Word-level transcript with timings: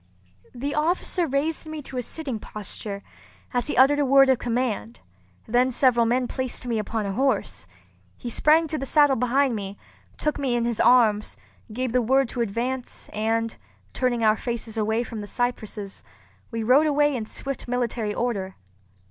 The 0.55 0.73
officer 0.73 1.27
raised 1.27 1.67
me 1.67 1.83
to 1.83 1.95
a 1.95 2.01
sitting 2.01 2.39
posture, 2.39 3.03
as 3.53 3.67
he 3.67 3.77
uttered 3.77 3.99
a 3.99 4.03
word 4.03 4.29
of 4.29 4.39
command; 4.39 4.99
then 5.47 5.69
several 5.69 6.07
men 6.07 6.27
placed 6.27 6.65
me 6.65 6.79
upon 6.79 7.05
a 7.05 7.13
horse. 7.13 7.67
He 8.17 8.27
sprang 8.27 8.67
to 8.69 8.79
the 8.79 8.87
saddle 8.87 9.15
behind 9.15 9.55
me, 9.55 9.77
took 10.17 10.39
me 10.39 10.55
in 10.55 10.65
his 10.65 10.79
arms, 10.79 11.37
gave 11.71 11.91
the 11.91 12.01
word 12.01 12.29
to 12.29 12.41
advance; 12.41 13.09
and, 13.13 13.55
turning 13.93 14.23
our 14.23 14.37
faces 14.37 14.75
away 14.75 15.03
from 15.03 15.21
the 15.21 15.27
cypresses, 15.27 16.03
we 16.49 16.63
rode 16.63 16.87
away 16.87 17.15
in 17.15 17.27
swift 17.27 17.67
military 17.67 18.15
order. 18.15 18.55